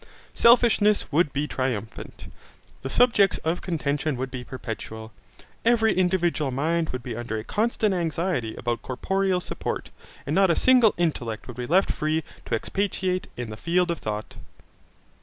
Selfishness 0.33 1.11
would 1.11 1.31
be 1.31 1.47
triumphant. 1.47 2.33
The 2.81 2.89
subjects 2.89 3.37
of 3.43 3.61
contention 3.61 4.17
would 4.17 4.31
be 4.31 4.43
perpetual. 4.43 5.13
Every 5.63 5.93
individual 5.93 6.49
mind 6.49 6.89
would 6.89 7.03
be 7.03 7.15
under 7.15 7.37
a 7.37 7.43
constant 7.43 7.93
anxiety 7.93 8.55
about 8.55 8.81
corporal 8.81 9.39
support, 9.39 9.91
and 10.25 10.33
not 10.33 10.49
a 10.49 10.55
single 10.55 10.95
intellect 10.97 11.45
would 11.47 11.57
be 11.57 11.67
left 11.67 11.91
free 11.91 12.23
to 12.47 12.55
expatiate 12.55 13.27
in 13.37 13.51
the 13.51 13.55
field 13.57 13.91
of 13.91 13.99
thought. 13.99 14.37